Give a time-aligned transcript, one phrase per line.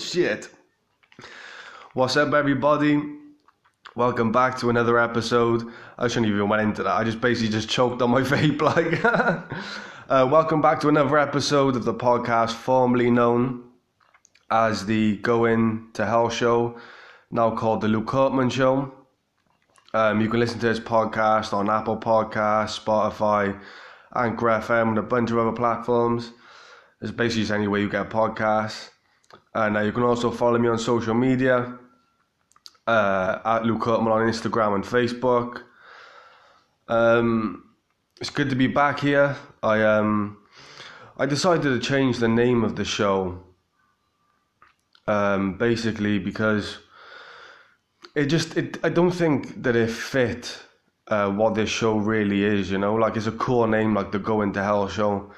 [0.00, 0.48] shit.
[1.92, 3.02] What's up, everybody?
[3.94, 5.70] Welcome back to another episode.
[5.98, 6.94] I shouldn't even went into that.
[6.94, 8.62] I just basically just choked on my vape.
[8.62, 9.04] Like,
[10.08, 13.64] uh, welcome back to another episode of the podcast formerly known
[14.50, 16.78] as the Going to Hell Show,
[17.30, 18.92] now called the Luke Hartman Show.
[19.92, 23.60] Um, you can listen to this podcast on Apple Podcasts, Spotify,
[24.14, 26.32] Anchor FM, and a bunch of other platforms.
[27.02, 28.90] It's basically just any way you get podcasts.
[29.54, 31.78] And uh, you can also follow me on social media
[32.86, 35.62] uh, at Luke Hartman on Instagram and Facebook.
[36.88, 37.64] Um,
[38.20, 39.36] it's good to be back here.
[39.62, 40.38] I um,
[41.16, 43.44] I decided to change the name of the show.
[45.06, 46.78] Um, basically because
[48.14, 50.56] it just it I don't think that it fit
[51.08, 52.70] uh, what this show really is.
[52.70, 55.32] You know, like it's a cool name, like the Going to Hell show.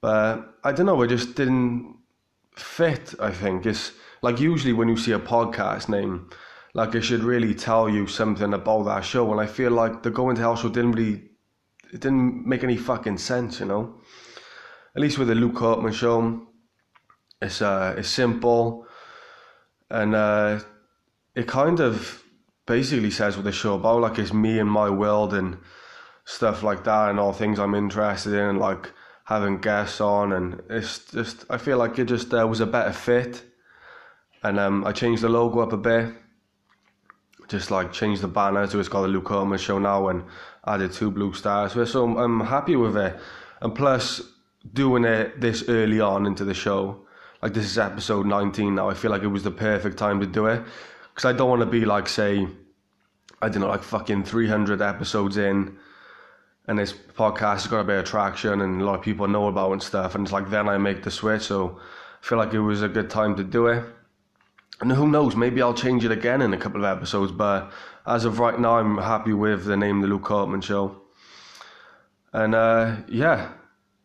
[0.00, 1.96] But I don't know, it just didn't
[2.54, 3.14] fit.
[3.20, 6.30] I think it's like usually when you see a podcast name,
[6.74, 9.30] like it should really tell you something about that show.
[9.32, 11.22] And I feel like the Going to Hell show didn't really,
[11.92, 13.60] it didn't make any fucking sense.
[13.60, 14.00] You know,
[14.94, 16.46] at least with the Luke Hartman show,
[17.40, 18.86] it's uh, it's simple,
[19.90, 20.60] and uh,
[21.34, 22.22] it kind of
[22.66, 24.00] basically says what the show about.
[24.00, 25.58] Like it's me and my world and
[26.24, 28.92] stuff like that, and all things I'm interested in, and like
[29.32, 32.92] having guests on, and it's just I feel like it just uh, was a better
[32.92, 33.42] fit,
[34.42, 36.14] and um, I changed the logo up a bit,
[37.48, 40.24] just like changed the banner so it's called the Luke Hartman Show now, and
[40.66, 41.72] added two blue stars.
[41.90, 43.18] So I'm, I'm happy with it,
[43.60, 44.20] and plus
[44.72, 47.06] doing it this early on into the show,
[47.42, 48.88] like this is episode 19 now.
[48.88, 50.62] I feel like it was the perfect time to do it
[51.12, 52.46] because I don't want to be like say,
[53.40, 55.76] I don't know, like fucking 300 episodes in
[56.66, 59.48] and this podcast has got a bit of traction and a lot of people know
[59.48, 60.14] about and stuff.
[60.14, 61.42] And it's like then I make the switch.
[61.42, 61.80] So
[62.22, 63.84] I feel like it was a good time to do it.
[64.80, 67.32] And who knows, maybe I'll change it again in a couple of episodes.
[67.32, 67.72] But
[68.06, 71.00] as of right now, I'm happy with the name The Luke Hartman Show.
[72.32, 73.52] And uh, yeah,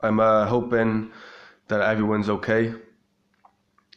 [0.01, 1.11] I'm uh, hoping
[1.67, 2.73] that everyone's okay.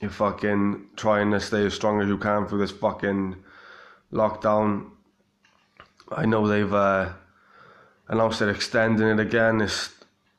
[0.00, 3.36] You're fucking trying to stay as strong as you can through this fucking
[4.12, 4.90] lockdown.
[6.12, 6.72] I know they've.
[6.72, 7.12] Uh,
[8.10, 9.94] announced they're extending it again, it's,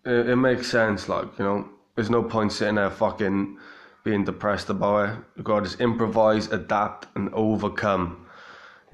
[0.05, 1.09] it, it makes sense.
[1.09, 3.57] Like you know, there's no point sitting there fucking
[4.03, 5.15] being depressed about it.
[5.35, 8.27] You've gotta just improvise, adapt, and overcome.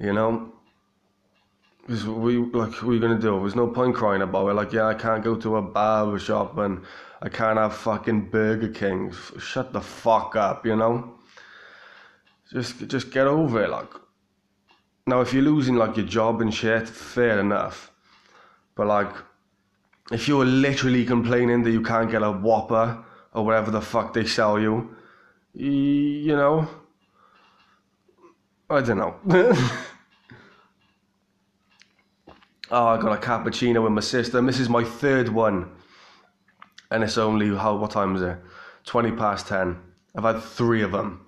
[0.00, 0.52] You know.
[1.82, 3.40] Because we like you gonna do?
[3.40, 4.54] There's no point crying about it.
[4.54, 6.84] Like yeah, I can't go to a barber shop and
[7.20, 9.12] I can't have fucking Burger King.
[9.38, 11.14] Shut the fuck up, you know.
[12.52, 13.90] Just just get over it, like.
[15.06, 17.90] Now, if you're losing like your job and shit, fair enough.
[18.78, 19.12] But like,
[20.12, 24.24] if you're literally complaining that you can't get a Whopper or whatever the fuck they
[24.24, 24.94] sell you,
[25.52, 26.68] you know,
[28.70, 29.16] I don't know.
[32.70, 34.40] oh, I got a cappuccino with my sister.
[34.42, 35.72] This is my third one,
[36.92, 38.38] and it's only how what time is it?
[38.84, 39.76] Twenty past ten.
[40.14, 41.26] I've had three of them.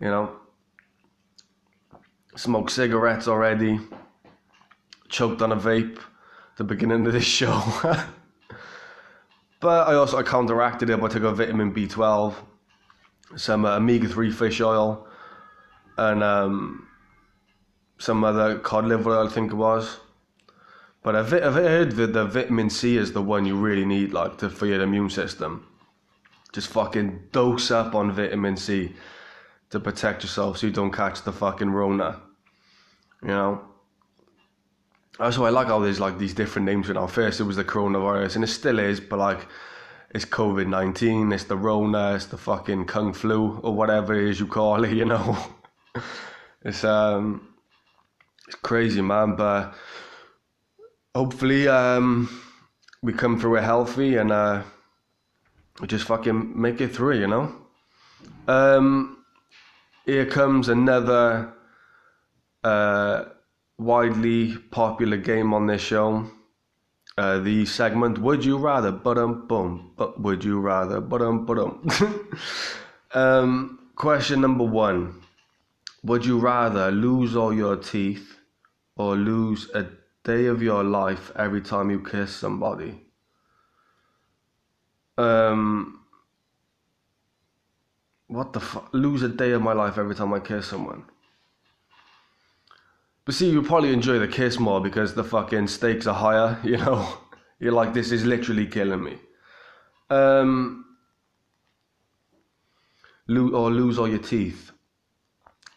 [0.00, 0.36] You know,
[2.36, 3.80] smoked cigarettes already.
[5.10, 6.00] Choked on a vape
[6.56, 7.62] the beginning of this show.
[9.60, 12.34] but I also I counteracted it by taking a vitamin B12,
[13.36, 15.06] some uh, omega 3 fish oil,
[15.96, 16.88] and um,
[17.98, 19.98] some other cod liver oil, I think it was.
[21.02, 24.38] But I've, I've heard that the vitamin C is the one you really need, like,
[24.38, 25.66] to, for your immune system.
[26.52, 28.94] Just fucking dose up on vitamin C
[29.70, 32.20] to protect yourself so you don't catch the fucking Rona.
[33.22, 33.73] You know?
[35.20, 37.06] Also, I like how there's like these different names now.
[37.06, 39.46] First, it was the coronavirus, and it still is, but like
[40.10, 44.40] it's COVID 19, it's the Rona, it's the fucking Kung Flu, or whatever it is
[44.40, 45.36] you call it, you know.
[46.64, 47.54] it's um,
[48.46, 49.74] it's crazy, man, but
[51.14, 52.28] hopefully um,
[53.02, 54.62] we come through it healthy and uh,
[55.80, 57.54] we just fucking make it through, you know.
[58.48, 59.24] Um,
[60.06, 61.52] here comes another.
[62.64, 63.26] Uh,
[63.78, 66.30] widely popular game on this show.
[67.16, 69.92] Uh, the segment "Would you rather?" But um, boom.
[69.96, 71.00] But would you rather?
[71.00, 71.58] But um, but
[73.12, 73.78] um.
[73.96, 75.22] Question number one:
[76.02, 78.38] Would you rather lose all your teeth
[78.96, 79.86] or lose a
[80.24, 83.02] day of your life every time you kiss somebody?
[85.16, 86.00] Um.
[88.26, 88.88] What the fuck?
[88.92, 91.04] Lose a day of my life every time I kiss someone.
[93.24, 96.76] But see, you probably enjoy the kiss more because the fucking stakes are higher, you
[96.76, 97.18] know?
[97.58, 99.18] You're like, this is literally killing me.
[100.10, 100.84] Um,
[103.26, 104.70] lose or lose all your teeth.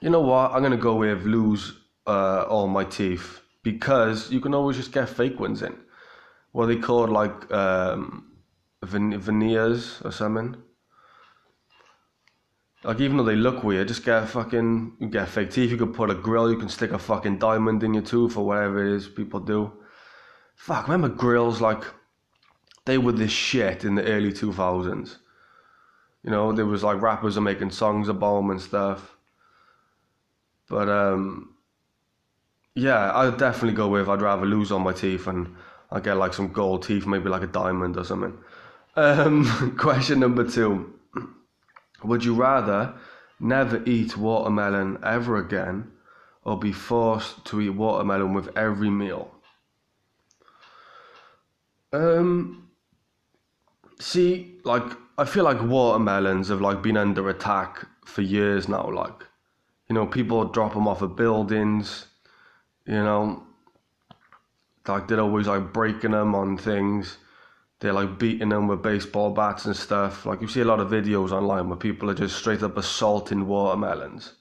[0.01, 0.51] You know what?
[0.51, 1.73] I'm gonna go with lose
[2.05, 5.75] uh, all my teeth because you can always just get fake ones in.
[6.51, 8.31] What they called like um,
[8.83, 10.55] veneers or something.
[12.87, 15.69] Like even though they look weird, just get a fucking you get fake teeth.
[15.69, 16.49] You could put a grill.
[16.49, 19.73] You can stick a fucking diamond in your tooth or whatever it is people do.
[20.55, 21.83] Fuck, remember grills like
[22.85, 25.17] they were this shit in the early two thousands.
[26.23, 29.17] You know, there was like rappers are making songs about them and stuff.
[30.69, 31.55] But um,
[32.73, 35.53] yeah, I'd definitely go with I'd rather lose all my teeth and
[35.91, 38.37] I get like some gold teeth, maybe like a diamond or something.
[38.95, 40.96] Um, question number two.
[42.03, 42.93] Would you rather
[43.39, 45.91] never eat watermelon ever again
[46.43, 49.31] or be forced to eat watermelon with every meal?
[51.93, 52.69] Um,
[53.99, 54.83] see, like,
[55.17, 58.89] I feel like watermelons have like been under attack for years now.
[58.89, 59.25] Like,
[59.89, 62.05] you know, people drop them off of buildings,
[62.85, 63.43] you know,
[64.87, 67.17] like they're always like breaking them on things
[67.79, 70.25] they're like beating them with baseball bats and stuff.
[70.25, 73.47] Like you see a lot of videos online where people are just straight up assaulting
[73.47, 74.33] watermelons.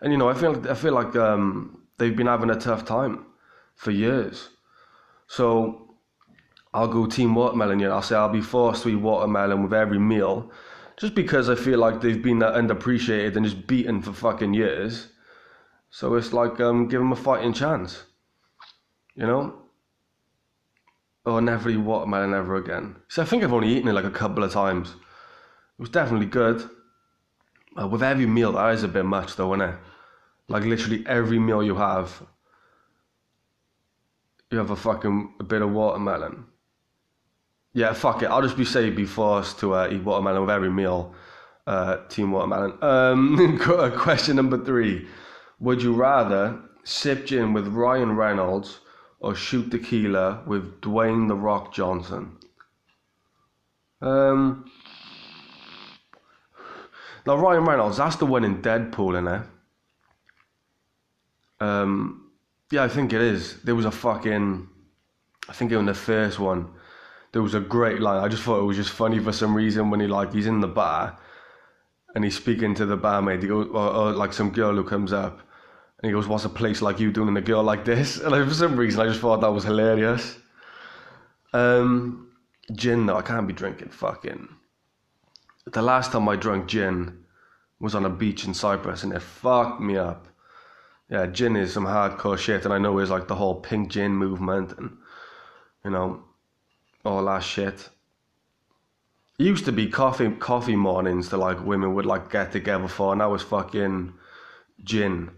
[0.00, 3.26] And you know, I feel I feel like um, they've been having a tough time
[3.74, 4.50] for years.
[5.26, 5.96] So
[6.74, 7.78] I'll go team watermelon.
[7.78, 10.50] Yeah, I'll say I'll be forced to eat watermelon with every meal,
[10.96, 15.08] just because I feel like they've been underappreciated and just beaten for fucking years.
[15.90, 18.04] So it's like um, give them a fighting chance.
[19.14, 19.61] You know,
[21.24, 22.96] or never eat watermelon ever again.
[23.08, 24.90] So I think I've only eaten it like a couple of times.
[24.90, 26.68] It was definitely good.
[27.80, 29.76] Uh, with every meal, that is a bit much though, isn't it?
[30.48, 32.22] Like literally every meal you have,
[34.50, 36.44] you have a fucking a bit of watermelon.
[37.72, 38.26] Yeah, fuck it.
[38.26, 41.14] I'll just be say be forced to uh, eat watermelon with every meal.
[41.66, 42.76] Uh, team watermelon.
[42.82, 43.58] Um,
[43.96, 45.06] question number three:
[45.60, 48.80] Would you rather sip gin with Ryan Reynolds
[49.22, 52.36] or shoot tequila with Dwayne the Rock Johnson.
[54.00, 54.68] Um,
[57.24, 59.46] now Ryan Reynolds, that's the one in Deadpool, in there.
[61.60, 62.32] Um,
[62.72, 63.62] yeah, I think it is.
[63.62, 64.68] There was a fucking,
[65.48, 66.68] I think it was the first one.
[67.30, 68.22] There was a great line.
[68.22, 70.60] I just thought it was just funny for some reason when he like he's in
[70.60, 71.16] the bar,
[72.14, 73.44] and he's speaking to the barmaid.
[73.44, 75.40] Or, or like some girl who comes up,
[76.02, 78.18] and he goes, What's a place like you doing in a girl like this?
[78.22, 80.36] And for some reason, I just thought that was hilarious.
[81.52, 82.30] Um,
[82.72, 84.48] gin, though, I can't be drinking fucking.
[85.66, 87.24] The last time I drank gin
[87.78, 90.26] was on a beach in Cyprus and it fucked me up.
[91.08, 94.12] Yeah, gin is some hardcore shit, and I know it's like the whole pink gin
[94.12, 94.96] movement and,
[95.84, 96.24] you know,
[97.04, 97.90] all that shit.
[99.38, 103.12] It used to be coffee coffee mornings that like women would like get together for,
[103.12, 104.14] and that was fucking
[104.84, 105.30] gin.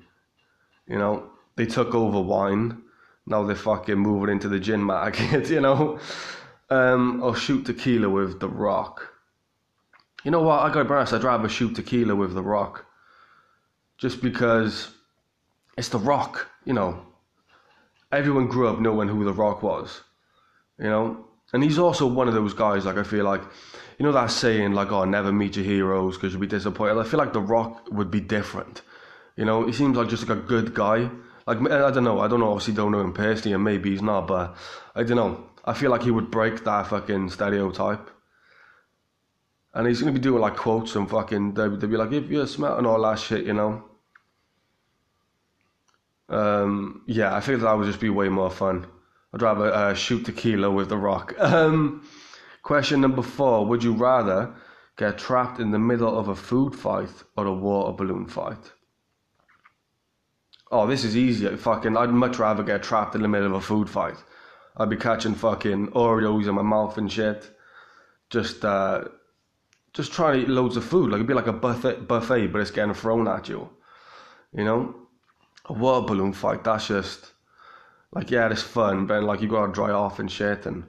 [0.86, 2.82] You know, they took over wine.
[3.26, 5.98] Now they're fucking moving into the gin market, you know.
[6.70, 9.12] Um, or shoot tequila with The Rock.
[10.25, 10.60] You know what?
[10.60, 12.86] I got to I'd rather shoot tequila with The Rock.
[13.98, 14.90] Just because
[15.76, 17.06] it's The Rock, you know.
[18.11, 20.02] Everyone grew up knowing who The Rock was,
[20.78, 21.26] you know.
[21.52, 23.42] And he's also one of those guys, like, I feel like,
[23.99, 26.99] you know, that saying, like, oh, never meet your heroes because you'll be disappointed.
[26.99, 28.82] I feel like The Rock would be different.
[29.37, 31.11] You know, he seems like just like a good guy.
[31.47, 32.50] Like I don't know, I don't know.
[32.50, 34.26] Obviously, don't know him personally, and maybe he's not.
[34.26, 34.57] But
[34.95, 35.45] I don't know.
[35.64, 38.11] I feel like he would break that fucking stereotype.
[39.75, 41.55] And he's gonna be doing like quotes and fucking.
[41.55, 43.85] They'd, be like, "If you're smart and all that shit," you know.
[46.29, 48.87] Um, yeah, I think that would just be way more fun.
[49.35, 51.35] I'd rather uh, shoot tequila with the Rock.
[51.41, 52.07] Um,
[52.62, 54.55] question number four: Would you rather
[54.97, 58.73] get trapped in the middle of a food fight or a water balloon fight?
[60.71, 61.56] Oh, this is easier.
[61.56, 64.16] Fucking, I'd much rather get trapped in the middle of a food fight.
[64.76, 67.50] I'd be catching fucking Oreos in my mouth and shit.
[68.30, 69.04] Just, uh,
[69.94, 71.11] just trying to eat loads of food.
[71.11, 73.71] Like it'd be like a buffet, buffet, but it's getting thrown at you.
[74.52, 74.94] You know,
[75.66, 76.64] a water balloon fight.
[76.64, 77.33] That's just
[78.12, 80.85] like yeah, it's fun, but like you gotta dry off and shit, and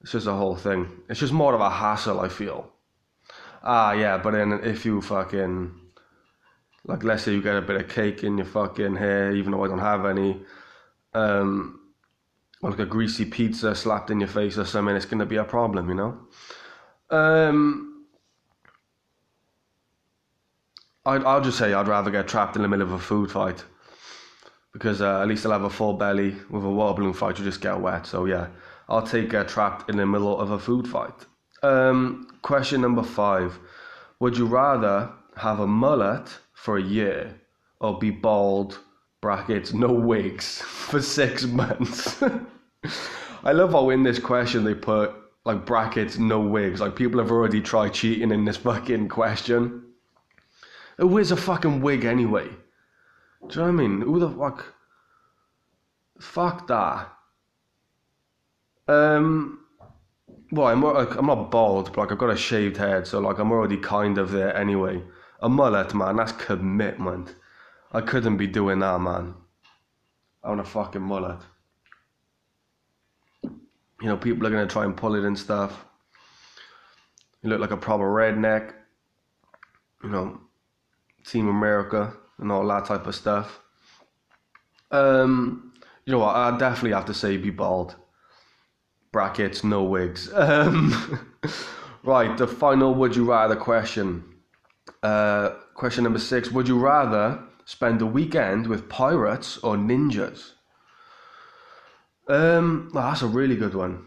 [0.00, 0.88] it's just a whole thing.
[1.08, 2.20] It's just more of a hassle.
[2.20, 2.72] I feel.
[3.62, 5.80] Ah, yeah, but then if you fucking
[6.86, 9.64] like let's say you get a bit of cake in your fucking hair, even though
[9.64, 10.40] I don't have any,
[11.14, 11.80] um,
[12.62, 15.44] or like a greasy pizza slapped in your face or something, it's gonna be a
[15.44, 16.18] problem, you know.
[17.10, 18.06] Um,
[21.04, 23.64] I'd, I'll just say I'd rather get trapped in the middle of a food fight
[24.72, 26.36] because uh, at least I'll have a full belly.
[26.50, 28.06] With a water balloon fight, you just get wet.
[28.06, 28.48] So yeah,
[28.88, 31.14] I'll take uh, trapped in the middle of a food fight.
[31.62, 33.58] Um, question number five:
[34.20, 37.38] Would you rather have a mullet for a year
[37.80, 38.80] or be bald,
[39.20, 42.20] brackets, no wigs, for six months?
[43.44, 46.80] I love how in this question they put like brackets, no wigs.
[46.80, 49.84] Like people have already tried cheating in this fucking question.
[50.98, 52.48] Who wears a fucking wig anyway?
[52.48, 52.54] Do
[53.50, 54.00] you know what I mean?
[54.00, 54.74] Who the fuck?
[56.20, 57.12] Fuck that.
[58.88, 59.60] Um.
[60.50, 63.52] Well, I'm I'm not bald, but like I've got a shaved head, so like I'm
[63.52, 65.02] already kind of there anyway.
[65.40, 67.34] A mullet, man, that's commitment.
[67.92, 69.34] I couldn't be doing that, man.
[70.42, 71.40] I want a fucking mullet.
[73.42, 75.84] You know, people are gonna try and pull it and stuff.
[77.42, 78.72] You look like a proper redneck.
[80.02, 80.40] You know,
[81.26, 83.60] Team America and all that type of stuff.
[84.90, 85.72] Um,
[86.04, 86.36] you know what?
[86.36, 87.96] I definitely have to say be bald.
[89.12, 90.30] Brackets, no wigs.
[90.34, 91.34] Um,
[92.04, 94.35] right, the final would you rather question.
[95.02, 100.52] Uh, question number six: Would you rather spend a weekend with pirates or ninjas?
[102.28, 104.04] Um, well, that's a really good one.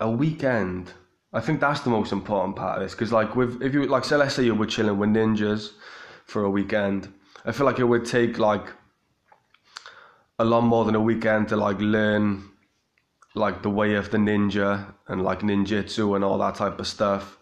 [0.00, 0.92] A weekend.
[1.32, 4.04] I think that's the most important part of this because, like, with if you like,
[4.04, 5.72] say, let's say you were chilling with ninjas
[6.24, 7.12] for a weekend,
[7.44, 8.66] I feel like it would take like
[10.38, 12.50] a lot more than a weekend to like learn
[13.34, 17.38] like the way of the ninja and like ninjutsu and all that type of stuff.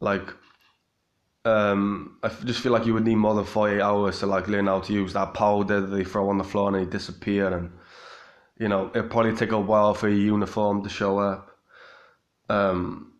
[0.00, 0.28] Like,
[1.44, 4.66] um, I just feel like you would need more than 48 hours to like learn
[4.66, 7.72] how to use that powder that they throw on the floor and they disappear and
[8.58, 11.56] you know it'd probably take a while for your uniform to show up.
[12.48, 13.14] Um,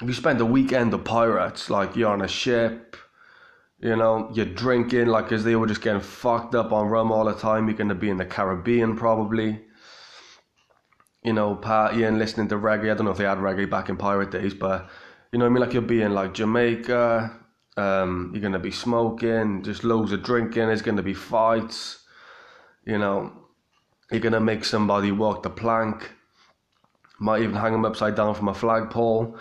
[0.00, 2.96] if you spend a weekend of pirates, like you're on a ship,
[3.78, 7.24] you know, you're drinking, like as they were just getting fucked up on rum all
[7.26, 9.60] the time, you're gonna be in the Caribbean probably.
[11.22, 12.90] You know, partying, listening to reggae.
[12.90, 14.90] I don't know if they had reggae back in pirate days, but
[15.32, 15.60] you know what I mean?
[15.62, 17.43] Like you'll be in like Jamaica,
[17.76, 22.04] um, you're gonna be smoking, just loads of drinking, there's gonna be fights,
[22.84, 23.32] you know,
[24.10, 26.12] you're gonna make somebody walk the plank,
[27.18, 29.36] might even hang them upside down from a flagpole.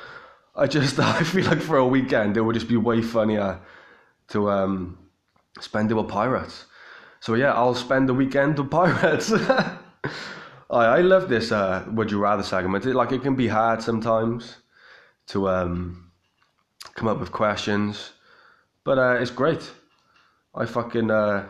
[0.55, 3.59] I just I feel like for a weekend it would just be way funnier
[4.29, 4.97] to um,
[5.59, 6.65] spend it with pirates.
[7.19, 9.31] So yeah, I'll spend the weekend with pirates.
[9.41, 9.77] I
[10.69, 12.85] I love this uh, would you rather segment.
[12.85, 14.57] It, like it can be hard sometimes
[15.27, 16.11] to um,
[16.95, 18.13] come up with questions,
[18.83, 19.71] but uh, it's great.
[20.55, 21.47] I fucking uh,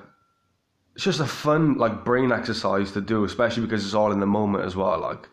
[0.95, 4.25] it's just a fun like brain exercise to do, especially because it's all in the
[4.25, 4.99] moment as well.
[4.99, 5.27] Like,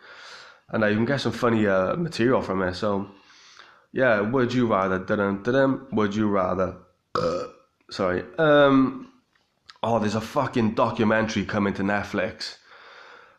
[0.71, 2.75] and I can get some funny uh, material from it.
[2.75, 3.11] So
[3.93, 4.99] yeah, would you rather?
[4.99, 6.77] Dun dun Would you rather?
[7.91, 8.25] sorry.
[8.39, 9.13] Um,
[9.83, 12.57] oh, there's a fucking documentary coming to Netflix.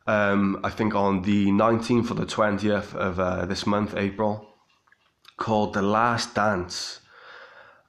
[0.07, 4.47] Um, I think on the 19th or the 20th of uh, this month, April,
[5.37, 6.99] called The Last Dance,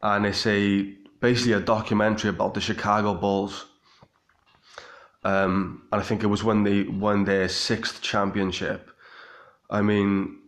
[0.03, 0.83] and it's a
[1.21, 3.67] basically a documentary about the Chicago Bulls.
[5.25, 8.91] Um, and I think it was when they won their sixth championship.
[9.71, 10.39] I mean,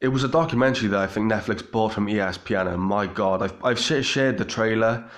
[0.00, 3.64] it was a documentary that I think Netflix bought from ESPN, and my God, I've,
[3.64, 5.10] I've shared the trailer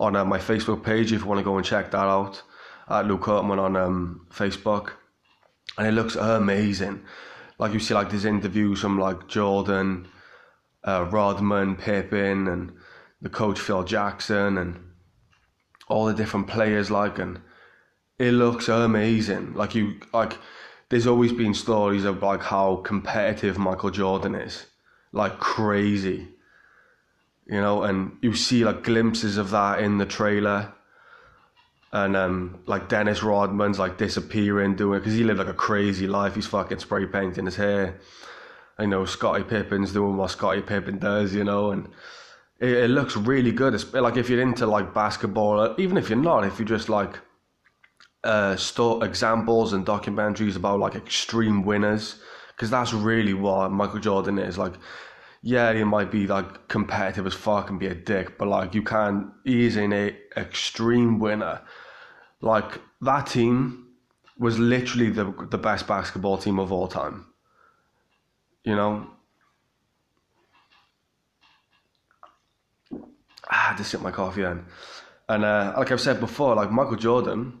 [0.00, 2.42] on uh, my Facebook page if you want to go and check that out
[2.88, 4.92] at Luke Hartman on um, Facebook,
[5.78, 7.02] and it looks amazing.
[7.58, 10.08] Like you see, like there's interviews from like Jordan,
[10.82, 12.72] uh, Rodman, Pippen, and
[13.20, 14.80] the coach Phil Jackson, and
[15.88, 16.90] all the different players.
[16.90, 17.40] Like, and
[18.18, 19.54] it looks amazing.
[19.54, 20.38] Like you like
[20.88, 24.66] there's always been stories of like how competitive Michael Jordan is,
[25.12, 26.28] like crazy.
[27.46, 30.72] You know, and you see like glimpses of that in the trailer.
[31.92, 36.34] And um, like Dennis Rodman's like disappearing, doing because he lived like a crazy life.
[36.34, 38.00] He's fucking spray painting his hair.
[38.78, 41.88] I know Scottie Pippen's doing what Scottie Pippen does, you know, and
[42.64, 43.74] it, it looks really good.
[43.74, 47.18] It's like if you're into like basketball, even if you're not, if you just like
[48.24, 54.38] uh, store examples and documentaries about like extreme winners because that's really what Michael Jordan
[54.38, 54.74] is like.
[55.46, 58.82] Yeah, he might be like competitive as fuck and be a dick, but like you
[58.82, 61.60] can, he's an a extreme winner.
[62.40, 63.88] Like that team
[64.38, 67.26] was literally the the best basketball team of all time.
[68.64, 69.13] You know.
[73.50, 74.64] Ah, just sip my coffee then.
[75.28, 77.60] And uh, like I've said before, like Michael Jordan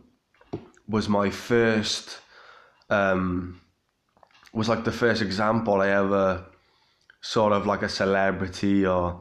[0.88, 2.18] was my first
[2.90, 3.60] um,
[4.52, 6.44] was like the first example I ever
[7.20, 9.20] sort of like a celebrity or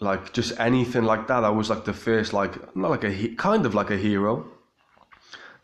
[0.00, 1.44] like just anything like that.
[1.44, 4.46] I was like the first like not like a kind of like a hero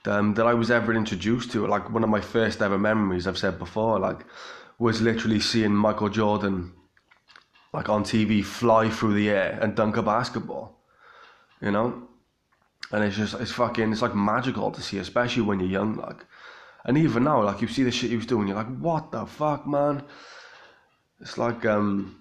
[0.06, 1.66] um, that I was ever introduced to.
[1.66, 4.24] Like one of my first ever memories I've said before like
[4.78, 6.72] was literally seeing Michael Jordan
[7.74, 10.78] like on TV fly through the air and dunk a basketball,
[11.60, 12.04] you know,
[12.92, 16.24] and it's just it's fucking it's like magical to see, especially when you're young, like,
[16.84, 19.26] and even now, like you see the shit he was doing, you're like, what the
[19.26, 20.04] fuck, man?
[21.20, 22.20] It's like um,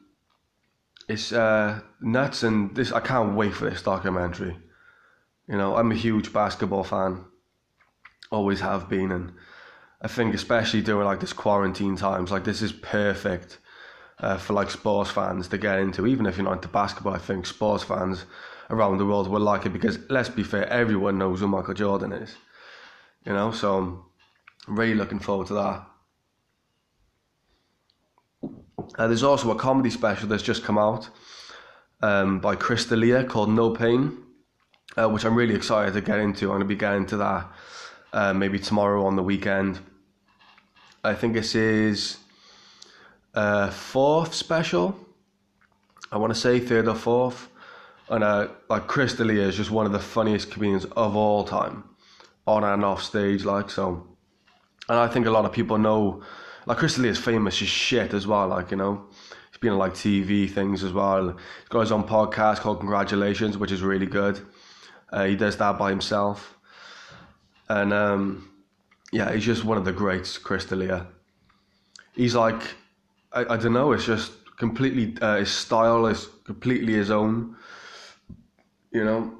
[1.08, 4.58] it's uh nuts, and this I can't wait for this documentary.
[5.48, 7.26] You know, I'm a huge basketball fan,
[8.32, 9.34] always have been, and
[10.02, 13.60] I think especially during like this quarantine times, like this is perfect
[14.24, 16.08] uh, for like sports fans to get into.
[16.08, 18.26] Even if you're not into basketball, I think sports fans
[18.70, 22.12] around the world will like it because let's be fair, everyone knows who Michael Jordan
[22.12, 22.36] is.
[23.26, 24.04] You know, so
[24.68, 25.86] I'm really looking forward to that.
[28.98, 31.10] Uh, there's also a comedy special that's just come out
[32.02, 34.24] um, by Chris D'Elia called No Pain
[34.98, 36.46] uh, which I'm really excited to get into.
[36.46, 37.48] I'm going to be getting to that
[38.12, 39.80] uh, maybe tomorrow on the weekend.
[41.04, 42.18] I think this is
[43.34, 44.98] uh, fourth special.
[46.12, 47.50] I want to say third or fourth.
[48.10, 51.84] And uh, like Chris D'Elia is just one of the funniest comedians of all time,
[52.46, 53.46] on and off stage.
[53.46, 54.06] Like so,
[54.90, 56.22] and I think a lot of people know,
[56.66, 58.50] like Chris D'Elia is famous as shit as well.
[58.50, 59.06] Like you know,
[59.50, 61.30] he's been on like TV things as well.
[61.30, 64.40] He's got his own podcast called Congratulations, which is really good.
[65.12, 66.58] Uh, he does that by himself.
[67.70, 68.52] And um,
[69.14, 71.08] yeah, he's just one of the greats, Chris D'Elia.
[72.14, 72.62] He's like,
[73.34, 77.56] I, I don't know, it's just completely, uh, his style is completely his own,
[78.92, 79.34] you know.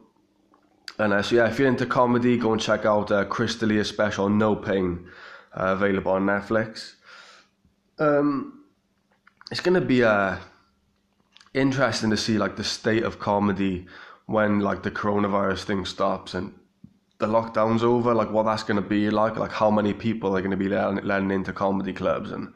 [1.00, 3.90] And uh, so yeah, if you're into comedy, go and check out uh, Chris D'Elia's
[3.90, 5.08] special, No Pain,
[5.54, 6.94] uh, available on Netflix.
[8.00, 8.64] Um,
[9.52, 10.38] it's to be uh,
[11.54, 13.88] interesting to see like the state of comedy
[14.26, 16.54] when like the coronavirus thing stops and
[17.20, 20.58] the lockdown's over, like what that's to be like, like how many people are to
[20.58, 22.54] be letting, letting into comedy clubs and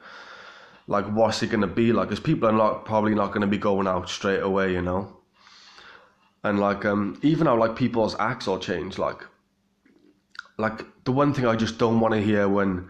[0.87, 2.09] like what's it to be like?
[2.09, 5.17] Because people are not probably not to be going out straight away, you know.
[6.43, 9.23] And like um, even how like people's acts will change, like
[10.57, 12.89] like the one thing I just don't want to hear when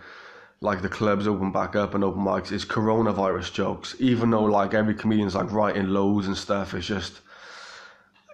[0.61, 3.95] like the clubs open back up and open mics is coronavirus jokes.
[3.99, 7.21] Even though like every comedian's like writing loads and stuff, it's just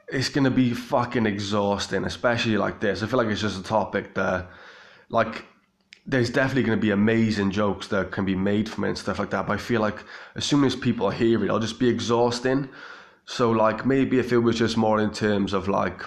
[0.10, 3.02] it's gonna be fucking exhausting, especially like this.
[3.02, 4.47] I feel like it's just a topic that,
[5.10, 5.45] like,
[6.05, 9.29] there's definitely gonna be amazing jokes that can be made from it and stuff like
[9.29, 9.47] that.
[9.47, 10.03] But I feel like
[10.35, 12.69] as soon as people hear it, it'll just be exhausting.
[13.25, 16.03] So like maybe if it was just more in terms of like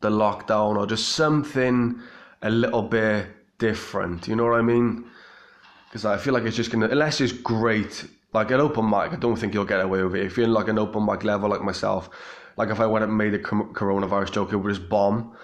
[0.00, 2.00] the lockdown or just something
[2.42, 3.26] a little bit
[3.58, 5.04] different, you know what I mean?
[5.88, 8.06] Because I feel like it's just gonna unless it's great.
[8.34, 10.26] Like an open mic, I don't think you'll get away with it.
[10.26, 12.10] If you're in like an open mic level like myself,
[12.58, 15.34] like if I went and made a coronavirus joke, it would just bomb.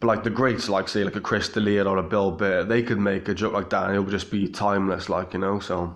[0.00, 2.82] But like the greats, like say like a Chris D'Elia or a Bill Burr, they
[2.82, 5.60] could make a joke like that and it would just be timeless, like you know.
[5.60, 5.94] So,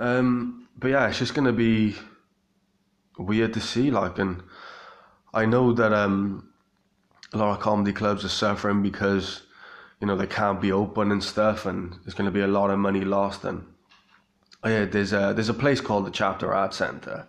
[0.00, 1.94] um, but yeah, it's just gonna be
[3.16, 4.42] weird to see, like, and
[5.32, 6.50] I know that um,
[7.32, 9.42] a lot of comedy clubs are suffering because
[10.00, 12.80] you know they can't be open and stuff, and there's gonna be a lot of
[12.80, 13.44] money lost.
[13.44, 13.64] And
[14.64, 17.28] oh yeah, there's a there's a place called the Chapter Art Center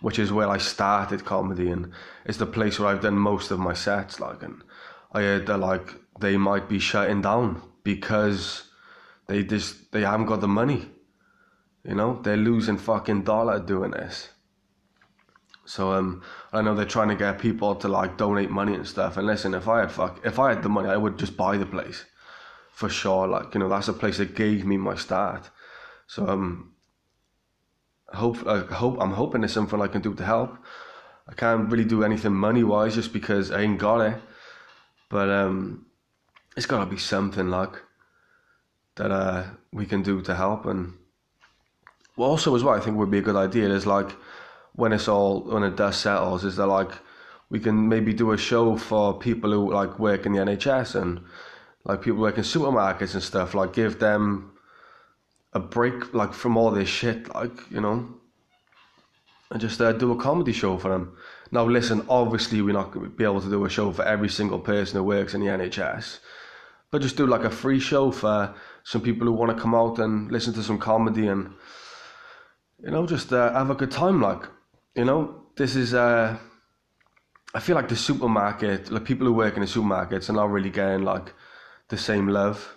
[0.00, 1.92] which is where I started comedy and
[2.24, 4.62] it's the place where I've done most of my sets like and
[5.12, 8.68] I heard that like they might be shutting down because
[9.26, 10.90] they just they haven't got the money.
[11.84, 14.30] You know, they're losing fucking dollar doing this.
[15.64, 19.16] So um I know they're trying to get people to like donate money and stuff.
[19.16, 21.56] And listen, if I had fuck if I had the money I would just buy
[21.56, 22.04] the place.
[22.72, 23.26] For sure.
[23.26, 25.50] Like, you know, that's the place that gave me my start.
[26.06, 26.74] So um
[28.16, 30.56] hope I hope I'm hoping there's something I can do to help.
[31.28, 34.20] I can't really do anything money wise just because I ain't got it.
[35.10, 35.86] But um,
[36.56, 37.74] it's gotta be something like
[38.96, 40.66] that uh, we can do to help.
[40.66, 40.94] And
[42.16, 44.10] well, also as well, I think would be a good idea is like
[44.74, 46.90] when it's all when the dust settles, is that like
[47.50, 51.20] we can maybe do a show for people who like work in the NHS and
[51.84, 53.54] like people work in supermarkets and stuff.
[53.54, 54.52] Like give them
[55.52, 58.08] a break like from all this shit, like you know,
[59.50, 61.16] and just uh, do a comedy show for them.
[61.50, 64.28] Now, listen, obviously we're not going to be able to do a show for every
[64.28, 66.18] single person who works in the NHS,
[66.90, 69.98] but just do like a free show for some people who want to come out
[69.98, 71.52] and listen to some comedy and
[72.82, 74.20] you know just uh, have a good time.
[74.20, 74.42] Like
[74.94, 75.94] you know, this is.
[75.94, 76.36] Uh,
[77.54, 80.68] I feel like the supermarket, like people who work in the supermarkets, are not really
[80.68, 81.32] getting like
[81.88, 82.76] the same love.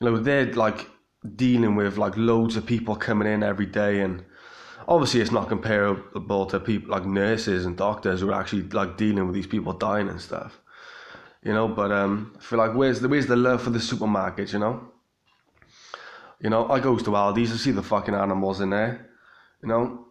[0.00, 0.86] You know, they're like
[1.34, 4.24] dealing with like loads of people coming in every day and
[4.88, 9.26] obviously it's not comparable to people like nurses and doctors who are actually like dealing
[9.26, 10.60] with these people dying and stuff
[11.42, 14.52] you know but um I feel like where's the where's the love for the supermarkets
[14.52, 14.92] you know
[16.40, 19.10] you know I goes to Aldi's I see the fucking animals in there
[19.62, 20.06] You know.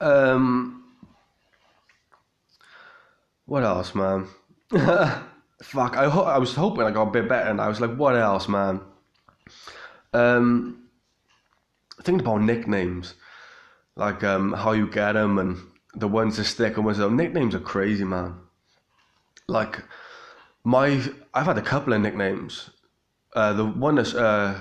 [0.00, 0.84] Um.
[3.46, 4.28] What else, man?
[5.62, 7.96] Fuck, I ho- I was hoping I got a bit better, and I was like,
[7.96, 8.80] what else, man?
[10.12, 10.88] Um,
[12.02, 13.14] thinking about nicknames,
[13.96, 15.58] like um, how you get them and
[15.94, 18.36] the ones that stick and ones that nicknames are crazy, man.
[19.46, 19.82] Like
[20.64, 21.00] my,
[21.32, 22.70] I've had a couple of nicknames.
[23.34, 24.60] Uh, the one that's uh,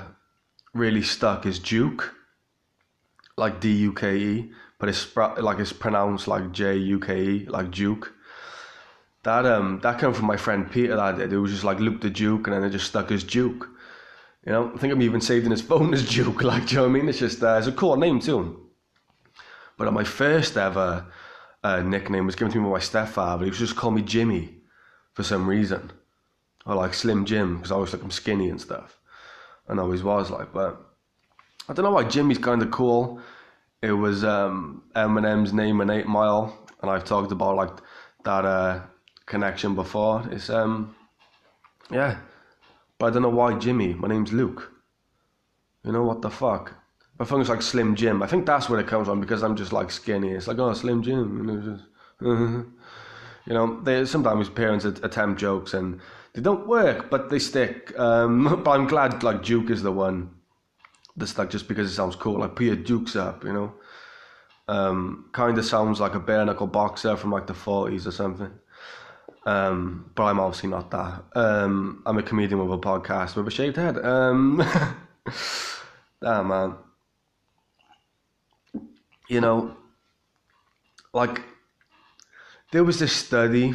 [0.74, 2.14] really stuck is Duke,
[3.38, 7.46] like D U K E, but it's like it's pronounced like J U K E,
[7.48, 8.14] like Duke.
[9.24, 10.96] That um that came from my friend Peter.
[10.96, 11.20] That.
[11.20, 13.70] It was just like Luke the Duke, and then it just stuck as Duke.
[14.46, 16.44] You know, I think I'm even saved in his phone as Duke.
[16.44, 17.10] Like, do you know what I mean?
[17.10, 18.70] It's just uh, it's a cool name too.
[19.78, 21.06] But my first ever
[21.64, 23.46] uh, nickname was given to me by my stepfather.
[23.46, 24.58] He was just call me Jimmy
[25.14, 25.92] for some reason,
[26.66, 29.00] or like Slim Jim because I always like I'm skinny and stuff,
[29.68, 30.52] and always was like.
[30.52, 30.82] But
[31.70, 33.22] I don't know why Jimmy's kind of cool.
[33.82, 37.72] It was um, Eminem's name in Eight Mile, and I've talked about like
[38.26, 38.82] that uh,
[39.34, 40.24] connection before.
[40.32, 40.96] It's um,
[41.92, 42.18] yeah,
[43.00, 43.94] but I don't know why Jimmy.
[43.96, 44.72] My name's Luke.
[45.84, 46.76] You know what the fuck?
[47.20, 48.22] I think it's like Slim Jim.
[48.22, 50.30] I think that's where it comes from because I'm just like skinny.
[50.30, 51.86] It's like oh Slim Jim, you know, just,
[53.48, 53.82] you know.
[53.82, 56.00] They sometimes parents attempt jokes and
[56.34, 57.98] they don't work, but they stick.
[58.00, 60.30] Um, but I'm glad like Duke is the one
[61.18, 62.40] that's like just because it sounds cool.
[62.40, 63.74] Like Peter Duke's up, you know.
[64.68, 68.52] Um, kind of sounds like a bare knuckle boxer from like the 40s or something.
[69.46, 71.24] Um, but I'm obviously not that.
[71.36, 73.98] Um, I'm a comedian with a podcast with a shaved head.
[74.04, 74.64] Um,
[76.22, 76.76] damn, man.
[79.28, 79.76] You know,
[81.14, 81.42] like,
[82.72, 83.74] there was this study,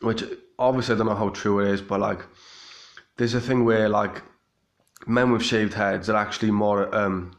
[0.00, 0.24] which
[0.58, 2.20] obviously I don't know how true it is, but like,
[3.16, 4.22] there's a thing where like
[5.06, 7.36] men with shaved heads are actually more um,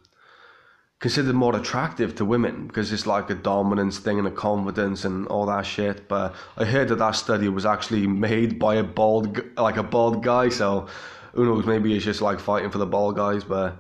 [1.00, 5.28] considered more attractive to women because it's like a dominance thing and a confidence and
[5.28, 6.08] all that shit.
[6.08, 10.24] But I heard that that study was actually made by a bald, like a bald
[10.24, 10.50] guy.
[10.50, 10.88] So
[11.34, 11.66] who knows?
[11.66, 13.78] Maybe it's just like fighting for the bald guys, but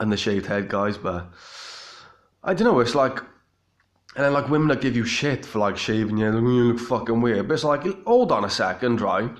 [0.00, 0.96] and the shaved head guys.
[0.96, 1.30] But
[2.42, 2.80] I don't know.
[2.80, 3.18] It's like.
[4.14, 7.22] And then like women that give you shit for like shaving you, you look fucking
[7.22, 7.48] weird.
[7.48, 9.30] But it's like, hold on a second, right?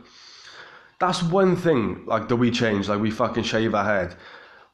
[0.99, 4.17] That's one thing like that we change, like we fucking shave our head.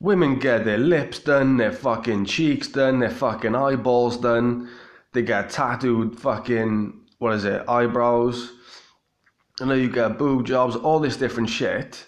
[0.01, 4.71] Women get their lips done, their fucking cheeks done, their fucking eyeballs done.
[5.13, 8.53] They get tattooed fucking, what is it, eyebrows.
[9.61, 12.07] And then you get boob jobs, all this different shit.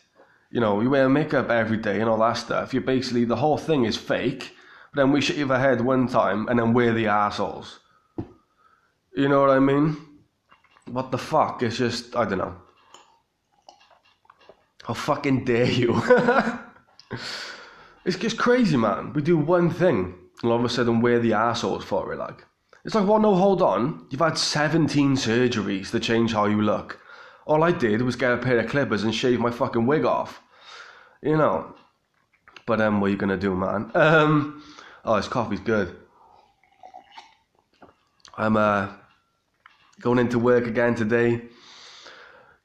[0.53, 2.73] You know, you wear makeup every day and all that stuff.
[2.73, 4.53] You basically, the whole thing is fake.
[4.93, 7.81] But then we shave our head one time and then we're the assholes.
[9.17, 9.97] You know what I mean?
[10.87, 11.63] What the fuck?
[11.63, 12.57] It's just, I don't know.
[14.85, 16.01] How fucking dare you?
[18.05, 19.13] It's just crazy, man.
[19.13, 22.19] We do one thing, and all of a sudden we're the assholes for it.
[22.19, 22.47] Like,
[22.85, 24.07] it's like, well, no, hold on.
[24.11, 26.99] You've had 17 surgeries to change how you look.
[27.47, 30.43] All I did was get a pair of clippers and shave my fucking wig off.
[31.23, 31.75] You know.
[32.67, 33.91] But um, what are you gonna do, man?
[33.95, 34.63] Um,
[35.05, 35.97] oh, this coffee's good.
[38.37, 38.89] I'm uh
[40.01, 41.43] going into work again today.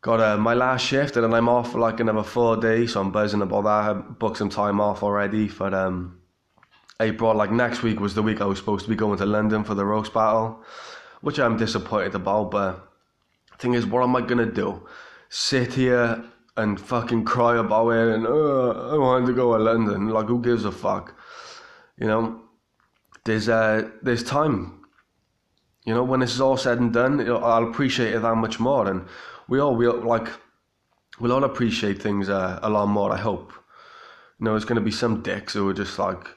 [0.05, 3.01] Got uh, my last shift and then I'm off for like another four days, so
[3.01, 3.89] I'm buzzing about that.
[3.89, 6.19] I booked some time off already for um,
[6.99, 7.33] April.
[7.33, 9.73] Like next week was the week I was supposed to be going to London for
[9.73, 10.63] the roast battle,
[11.21, 12.51] which I'm disappointed about.
[12.51, 12.87] But
[13.57, 14.87] thing is, what am I gonna do?
[15.29, 16.23] Sit here
[16.55, 20.09] and fucking cry about it and I wanted to go to London.
[20.09, 21.15] Like who gives a fuck?
[21.97, 22.41] You know,
[23.23, 24.85] there's uh, there's time.
[25.83, 28.87] You know, when this is all said and done, I'll appreciate it that much more
[28.87, 29.07] and
[29.47, 30.27] we all we all, like
[31.19, 33.11] we'll all appreciate things uh, a lot more.
[33.11, 33.53] I hope.
[34.39, 36.27] You know, there's going to be some dicks who are just like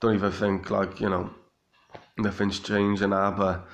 [0.00, 1.30] don't even think like you know
[2.18, 3.66] nothing's changed and that, but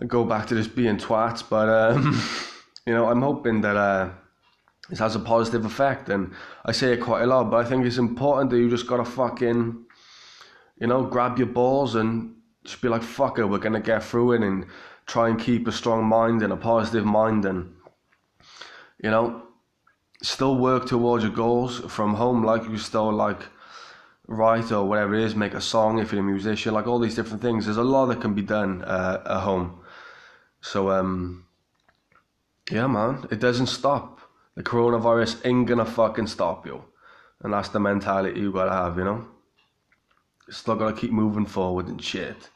[0.00, 1.42] I go back to just being twats.
[1.48, 2.20] But um,
[2.86, 4.10] you know, I'm hoping that uh,
[4.88, 6.32] this has a positive effect, and
[6.64, 7.50] I say it quite a lot.
[7.50, 9.84] But I think it's important that you just gotta fucking
[10.80, 14.32] you know grab your balls and just be like, fuck it, we're gonna get through
[14.32, 14.66] it and
[15.06, 17.74] try and keep a strong mind and a positive mind and
[19.02, 19.42] you know,
[20.22, 23.42] still work towards your goals from home, like you still like
[24.26, 27.14] write or whatever it is, make a song if you're a musician, like all these
[27.14, 27.64] different things.
[27.64, 29.80] There's a lot that can be done uh, at home.
[30.60, 31.46] So, um,
[32.70, 34.20] yeah, man, it doesn't stop.
[34.54, 36.84] The coronavirus ain't gonna fucking stop you.
[37.40, 39.26] And that's the mentality you gotta have, you know?
[40.50, 42.50] Still gotta keep moving forward and shit.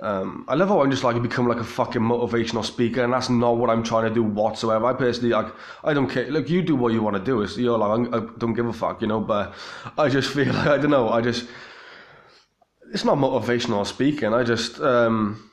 [0.00, 3.28] Um, I love how I'm just like become like a fucking motivational speaker, and that's
[3.28, 4.86] not what I'm trying to do whatsoever.
[4.86, 6.30] I personally like I don't care.
[6.30, 7.42] Look, you do what you want to do.
[7.42, 9.20] It's you're like I don't give a fuck, you know.
[9.20, 9.54] But
[9.96, 11.08] I just feel like I don't know.
[11.08, 11.48] I just
[12.92, 14.32] it's not motivational speaking.
[14.32, 15.50] I just um,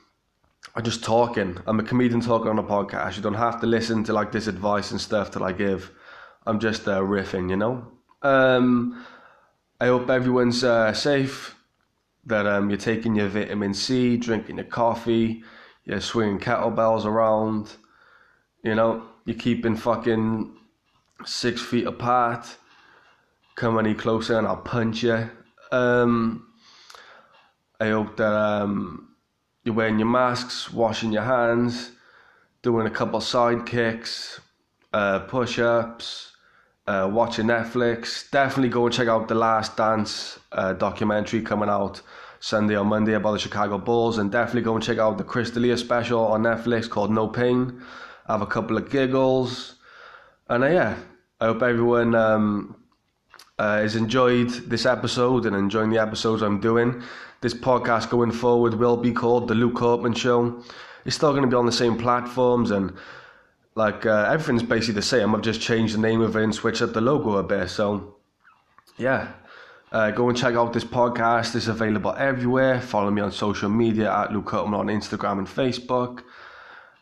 [0.75, 1.57] I just talking.
[1.65, 3.15] I'm a comedian talking on a podcast.
[3.15, 5.89] You don't have to listen to like this advice and stuff that I give.
[6.45, 7.87] I'm just uh, riffing, you know.
[8.21, 9.03] Um,
[9.81, 11.54] I hope everyone's uh, safe
[12.25, 15.43] that um, you're taking your vitamin C, drinking your coffee,
[15.83, 17.71] you're swinging kettlebells around,
[18.63, 20.55] you know, you're keeping fucking
[21.25, 22.57] six feet apart.
[23.55, 25.29] Come any closer and I'll punch you.
[25.71, 26.47] Um,
[27.79, 29.15] I hope that um,
[29.63, 31.91] you're wearing your masks, washing your hands,
[32.61, 34.39] doing a couple side kicks,
[34.93, 36.34] uh, push ups,
[36.87, 38.29] uh, watching Netflix.
[38.29, 42.01] Definitely go and check out the Last Dance uh, documentary coming out
[42.39, 45.49] Sunday or Monday about the Chicago Bulls, and definitely go and check out the Chris
[45.79, 47.81] special on Netflix called No Pain.
[48.27, 49.75] Have a couple of giggles,
[50.49, 50.97] and uh, yeah,
[51.39, 52.75] I hope everyone um,
[53.57, 57.03] uh, has enjoyed this episode and enjoying the episodes I'm doing.
[57.41, 60.63] This podcast going forward will be called The Luke Hartman Show.
[61.05, 62.93] It's still going to be on the same platforms and
[63.75, 65.35] like uh, everything's basically the same.
[65.35, 67.69] I've just changed the name of it and switched up the logo a bit.
[67.69, 68.15] So,
[68.97, 69.33] yeah,
[69.91, 71.55] uh, go and check out this podcast.
[71.55, 72.79] It's available everywhere.
[72.79, 76.23] Follow me on social media at Luke Hartman on Instagram and Facebook.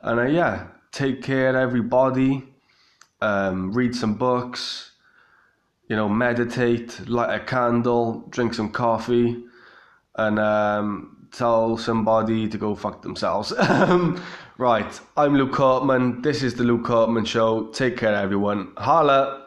[0.01, 2.43] And uh, yeah, take care, everybody.
[3.21, 4.91] Um, read some books.
[5.87, 9.43] You know, meditate, light a candle, drink some coffee,
[10.15, 13.51] and um, tell somebody to go fuck themselves.
[14.57, 16.21] right, I'm Luke Hartman.
[16.21, 17.67] This is the Luke Hartman Show.
[17.67, 18.73] Take care, everyone.
[18.77, 19.42] Holla.